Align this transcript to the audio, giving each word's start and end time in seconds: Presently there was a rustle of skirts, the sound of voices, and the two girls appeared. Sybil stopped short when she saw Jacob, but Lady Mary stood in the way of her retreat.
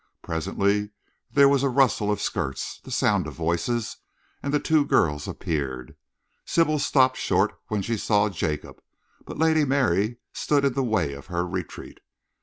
Presently 0.23 0.89
there 1.29 1.47
was 1.47 1.61
a 1.61 1.69
rustle 1.69 2.11
of 2.11 2.19
skirts, 2.19 2.79
the 2.83 2.89
sound 2.89 3.27
of 3.27 3.35
voices, 3.35 3.97
and 4.41 4.51
the 4.51 4.59
two 4.59 4.83
girls 4.83 5.27
appeared. 5.27 5.95
Sybil 6.43 6.79
stopped 6.79 7.17
short 7.17 7.53
when 7.67 7.83
she 7.83 7.97
saw 7.97 8.27
Jacob, 8.27 8.81
but 9.27 9.37
Lady 9.37 9.63
Mary 9.63 10.17
stood 10.33 10.65
in 10.65 10.73
the 10.73 10.81
way 10.81 11.13
of 11.13 11.27
her 11.27 11.45
retreat. 11.45 11.99